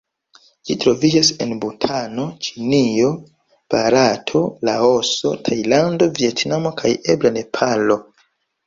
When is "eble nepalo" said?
7.17-8.03